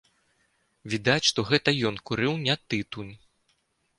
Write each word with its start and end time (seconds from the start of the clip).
Відаць, 0.93 1.25
што 1.29 1.39
гэта 1.51 1.69
ён 1.89 1.95
курыў 2.11 2.33
не 2.47 2.55
тытунь. 2.75 3.13